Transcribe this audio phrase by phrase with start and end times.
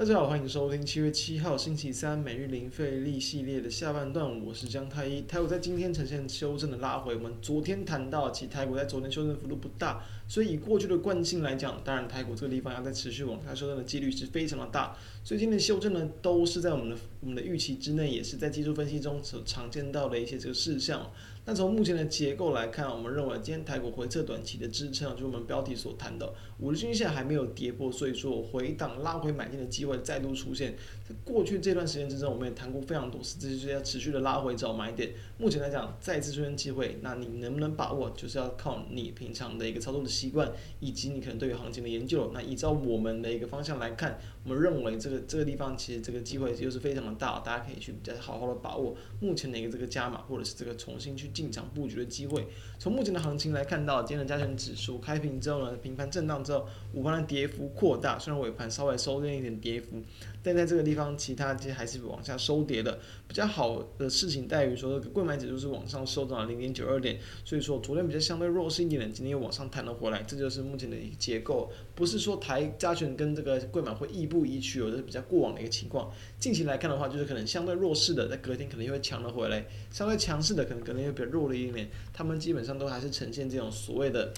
[0.00, 5.20] 大家好，欢迎收听七月七号星期三每日零费力系列的下半段，我是江太一。
[5.28, 14.96] 台股在今天呈现修正的拉回，我们昨天谈到，其实台股在昨天修正幅度不大，所以以过去的惯性来讲，当然台股这个地方要再持续往下修正的几率是非常的大。
[15.22, 21.10] 所以今天的修正呢，都是在我们的我们的预期之内，也是在技术分析中所常见到的一些这个事项。
[21.46, 30.76] 那从目前的结构来看，我们认为今天台股回测短期的支撑，就是我们标题所谈的五日均线还没有跌破，所以说回档拉回买进的机会再度出现。
[31.08, 35.12] 在过去这段时间之中，我们也谈过非常多次，这就是要持续的拉回找买点。
[35.38, 42.30] 目前来讲，再次出现机会，那你能不能把握，就是要靠你平常的一个操作的习惯，以及你可能对于行情的研究。
[42.34, 51.29] 那依照我们的一个方向来看，我们认为这个这个地方其实这个机会就是非常的大，大家可以去比较好好的把握目前的一个这个加码，或者是这个重新去。
[51.32, 52.46] 进场布局的机会。
[52.78, 60.02] 从目前的行情来看到，今天的加权指数开平之后呢，平盘震荡之后，午盘的跌幅扩大，虽然尾盘稍微收敛一点跌幅，
[60.42, 62.98] 但在这个地方，其他其实还是往下收跌的。
[63.28, 71.70] 比较好的事情在于说，这个柜买指数是往上收涨了零点九二点，所以说昨天比较相对弱势一点的，今天又往上弹了回来，这就是目前的一个结构。
[71.94, 76.10] 不是说台加权跟这个柜买会亦步亦趋，有的是比较过往的一个情况。
[76.38, 81.88] 近期来看的话，就是可能相对弱势的，在隔天可能又会强了回来；相对强势的，可能隔天又比较弱了一点。
[82.12, 84.32] 他们基本上都还是呈现这种所谓的。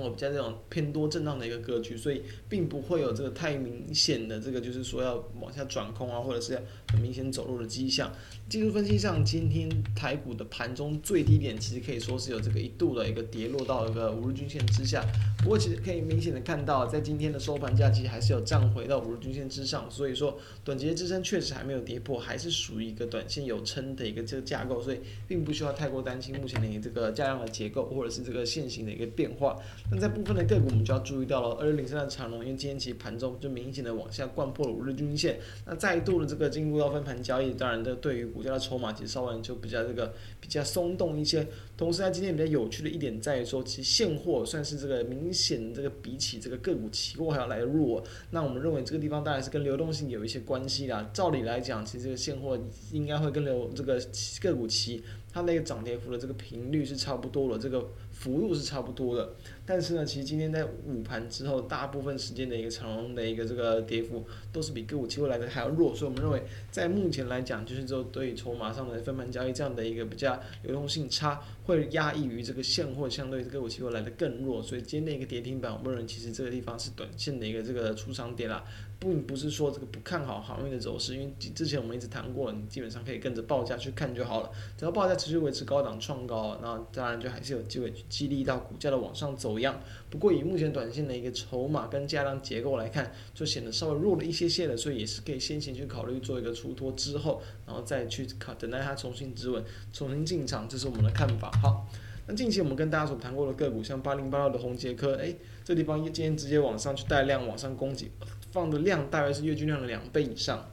[0.00, 6.60] 我比较这种偏多震荡的一个格局，所以并不会有这个太明显的这个就是说要往下转空啊，或者是要
[6.94, 8.12] 很明显走弱的迹象。
[8.48, 15.04] 技术分析上，今天台股的盘中最低点其实可以说是有这个一度的一个跌落到一个五日均线之下。
[15.42, 29.56] 不过其实可以明显的看到，在今天的收盘价其实还是有涨回到五日均线之上，所以说短期的支撑确实还没有跌破，还是属于一个短线有撑的一个这个架构，所以并不需要太过担心目前的这个价量的结构或者是这个线型的一个变化。
[29.90, 41.46] 那在部分的个股，我们就要注意到了，二六零三的长龙，因为今天其实盘中就明显的往下掼破了五日均线，那再度的这个进入分盘交易，当然这对于股价的筹码其实稍微就比较这个比较松动一些。
[41.76, 48.02] 同时在今天比较有趣的一点在于说，其实现货算是这个明显这个比起这个个股期货还要来的弱。
[48.30, 51.10] 那我们认为这个地方当然是跟流动性有一些关系啦。
[51.12, 52.58] 照理来讲，其实这个现货
[52.92, 54.00] 应该会跟流这个
[54.40, 55.02] 个股期。
[55.34, 59.34] 它那个涨跌幅的这个频率是差不多的，这个幅度是差不多的。
[59.66, 65.92] 但是呢，其实今天在午盘之后，大部分时间的一个长龙的一个这个跌幅都是比个股期货来的还要弱。
[65.92, 66.40] 所以我们认为，
[66.70, 74.62] 在目前来讲，就是说对于筹码上的分盘交易这样的一个比较流动性差，会压抑于这个现货相对个股期货来的更弱。
[74.62, 78.62] 所以今天的一个跌停板，我们认为其实这个地方是短线的一个这个出场点啦。
[79.00, 84.50] 并不是说这个不看好航运的走势，因为之前我们一直谈过，你基本上可以跟着报价去看就好了。
[84.78, 89.80] 只要报价持续维持高档创高，那当然就还是有机会去激励到股价的往上走样。
[90.10, 99.64] 不过以目前短线的一个筹码跟价量结构来看，就显得稍微弱了一些些的，所以也是可以先行去考虑做一个出脱之后，然后再去考等待它重新止稳，
[99.94, 101.50] 重新进场，这是我们的看法。
[101.62, 101.86] 好，
[102.26, 108.10] 那近期我们跟大家所谈过的个股，像八零八六的宏杰科，哎，这地方今天直接往上去带量往上攻击。
[108.52, 110.70] 放的量大约是月均量的两倍以上，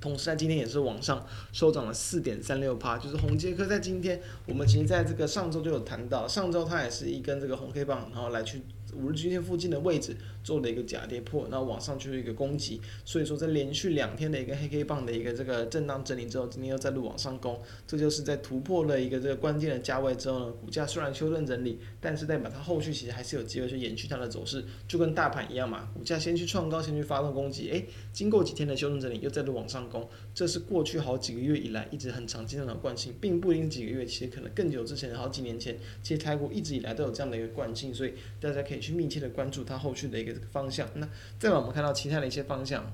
[0.00, 8.62] 同时在今天也是往上收涨了四点三六趴，就是红杰科在今天，我们其实在这个上周就有谈到，上周它也是一根这个红黑棒，然后来去。
[8.94, 40.88] 五日均线附近的位置做了一个假跌破，那往上就是一个攻击，所以说在连续两天的一个黑 K 棒的一个这个震荡整理之后，今天又再度往上攻，这就是在突破了一个这个关键的价位之后呢，股价虽然修正整理，但是代表它后续其实还是有机会去延续它的走势，就跟大盘一样嘛，股价先去创高，先去发动攻击，诶，经过几天的修正整理，又再度往上攻，这是过去好几个月以来一直很常见的惯性，并不一定几个月，其实可能更久之前好几年前，其实台股一直以来都有这样的一个惯性，所以大家可以去密切的关注它后续的一个方向。
[40.94, 41.08] 那
[41.38, 42.84] 再往我们看到其他的一些方向。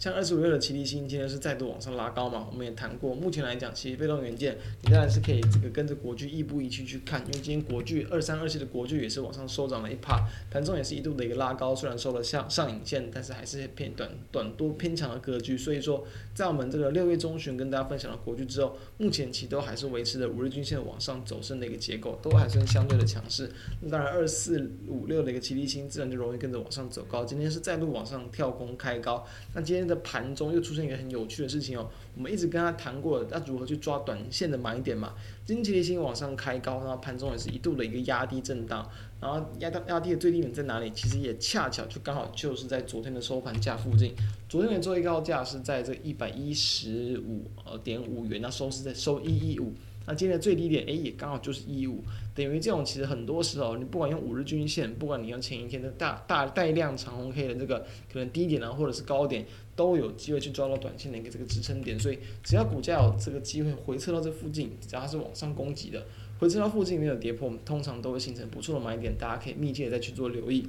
[0.00, 2.48] 像二十五月的奇力新今天是再度往上拉高嘛？
[2.50, 15.58] 我们也谈过，目前来讲，其实被动元件你当然是可以这个跟着国剧一步一趋去看，因为今天国剧二三二七的国剧也是往上收涨了一趴，盘中也是一度的一个拉高，虽然收了上上影线，但是还是偏短短多偏强的格局。
[15.58, 16.02] 所以说，
[16.34, 23.50] 在我们这个六月中旬跟大家分享了国剧之后，目前其实都还是维持着五日均线往上走升的一个结构，都还算相对的强势。
[23.82, 29.89] 那当然二四五六的一个奇力新自然就容易跟着往上走高，今天是再度往上跳空开高，那今天。
[29.90, 35.14] 在盘中又出现一个很有趣的事情哦，我们一直跟他谈过，要如何去抓短线的买点嘛。
[35.44, 38.88] 今天奇力新往上开高，然后盘中也是一度的一个压低震荡，
[39.20, 40.90] 然后压到压低的最低点在哪里？
[40.94, 44.14] 其实也恰巧就刚好就是在昨天的收盘价附近。
[44.48, 49.72] 昨天的最高价是在这一百一十五呃点五元，那收是在收一一五。
[50.10, 52.02] 那今天的最低点，诶，也刚好就是一五，
[52.34, 59.46] 等于这种其实很多时候，你不管用五日均线，不管你用前一天的大大带量长红 K 的这个可能低点啊，或者是高点，
[59.76, 61.96] 都有机会去抓到短线的一个这个支撑点。
[61.96, 66.04] 所以只要股价有这个机会回撤到这附近，只要它是往上攻击的，
[66.40, 70.66] 回撤到附近没有跌破，通常都会形成不错的买点，大家可以密切的再去做留意。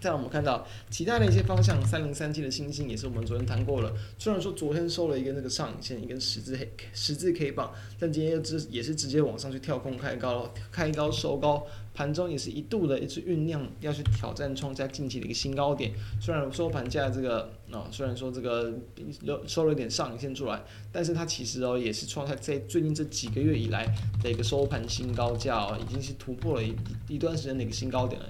[0.00, 3.92] 再我们看到其他的一些方向，三零三七的星星也是我们昨天谈过了。
[4.18, 15.92] 虽然说昨天收了一根那个上影线，一根十字黑十字 K 棒，但今天又直也是直接往上去跳空开高，开高收高，盘中也是一度的一直酝酿要去挑战创下近期的一个新高点。
[16.20, 18.72] 虽然收盘价这个啊，虽然说这个
[19.46, 20.62] 收了点上影线出来，
[20.92, 23.86] 但是它其实哦也是创下在最近这几个月以来
[24.22, 26.74] 的一个收盘新高价哦，已经是突破了一
[27.08, 28.28] 一段时间的一个新高点了。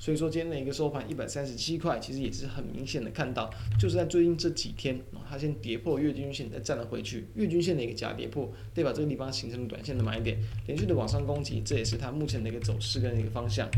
[0.00, 4.98] 所以说今天的一个收盘一百三十七块，其实也是很明显的看到，就是在最近这几天，
[5.28, 13.70] 它先跌破月均线，再站了回去，月均线的一个假跌破，代表这个地方形成了短线的买点，连续的往上攻击，这也是它目前的一个走势跟一个方向。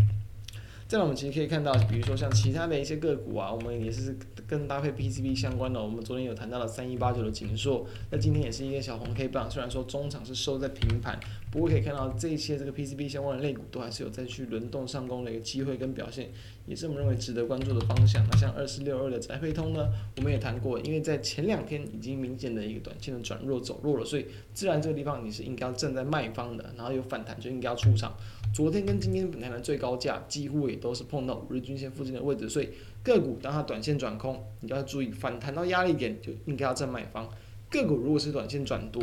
[0.92, 4.14] 再来我们其实可以看到，比如说像其他的一些个股啊，我们也是
[4.46, 11.18] 跟搭配 PCB 相关的，我们昨天有谈到了三一八九的锦硕，那今天也是一个小红 K 棒，虽然说中场是收在平盘。
[11.50, 16.30] 不过可以看到，这些这个 PCB 相关的类股都还是有再去轮动上攻的一个机会跟表现，
[16.66, 18.26] 也是我们认为值得关注的方向。
[18.30, 28.14] 那像二四六二的宅配通呢，我们也谈过，因为在前两天已经明显的一个短线的转弱走弱了，所以自然这个地方你是应该要站在卖方的，然后有反弹就应该要出场。
[28.54, 32.68] 昨天跟今天本台的最高价几乎也都是碰到五日均线附近的位置，所以
[33.02, 37.28] 个股当它短线转空，你就要注意反弹到压力点就应该要站卖方。
[37.70, 39.02] 个股如果是短线转多。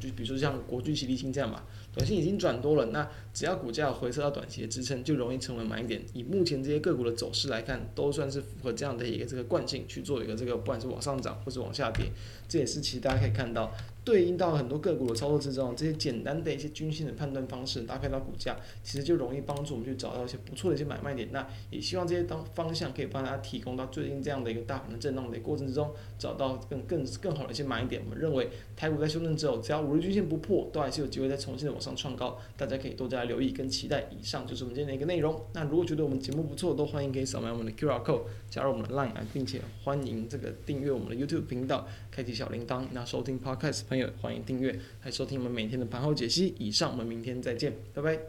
[0.00, 1.62] 就比如说像国巨、矽力新这样嘛，
[1.92, 6.02] 短线已经转多了，那只要股价回撤到短期的支撑，就容易成为买点。
[6.12, 12.06] 以目前这些个股的走势来看，都算是符合这样的一个这个惯性去做一个这个，不管是往上涨或是往下跌，
[12.48, 13.72] 这也是其实大家可以看到。
[14.06, 21.28] 对应到很多个股的操作之中，这些简单的一些均线的判断方式搭配到股价，其实就容易帮助我们去找到一些不错的一些买卖点。
[21.32, 28.00] 那也希望这些当方向可以帮大家提供到最近这样的一个大盘的震荡的过程之中，找到更更更好的一些买点。
[28.04, 32.38] 我们认为台股在修正之后，只要五日均线不破，都还是有机会再重新的往上创高。
[32.56, 34.08] 大家可以多加留意跟期待。
[34.16, 35.44] 以上就是我们今天的一个内容。
[35.52, 42.84] 那如果觉得我们节目不错，都欢迎可以扫描我们的 QR code 加入我们的 Line，并且欢迎这个订阅我们的 YouTube 频道，开启小铃铛。
[42.92, 43.80] 那收听 Podcast
[44.20, 44.78] 欢迎订阅。
[45.04, 46.54] 来收听我们每天的盘后解析。
[46.58, 48.26] 以上，我们明天再见，拜拜。